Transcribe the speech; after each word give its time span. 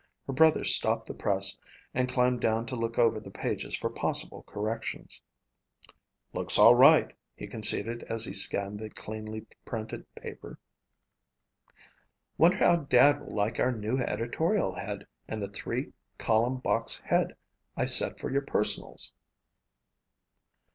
Her 0.25 0.33
brother 0.33 0.63
stopped 0.63 1.05
the 1.05 1.13
press 1.13 1.59
and 1.93 2.09
climbed 2.09 2.41
down 2.41 2.65
to 2.65 2.75
look 2.75 2.97
over 2.97 3.19
the 3.19 3.29
pages 3.29 3.75
for 3.77 3.87
possible 3.91 4.41
corrections. 4.47 5.21
"Looks 6.33 6.57
all 6.57 6.73
right," 6.73 7.15
he 7.35 7.45
conceded 7.45 8.01
as 8.09 8.25
he 8.25 8.33
scanned 8.33 8.79
the 8.79 8.89
cleanly 8.89 9.45
printed 9.63 10.07
page. 10.15 10.39
"Wonder 12.35 12.57
how 12.57 12.77
Dad 12.77 13.21
will 13.21 13.35
like 13.35 13.59
our 13.59 13.71
new 13.71 13.99
editorial 13.99 14.73
head 14.73 15.05
and 15.27 15.39
the 15.39 15.49
three 15.49 15.93
column 16.17 16.57
box 16.57 16.97
head 17.05 17.35
I 17.77 17.85
set 17.85 18.19
for 18.19 18.31
your 18.31 18.41
personals?" 18.41 19.11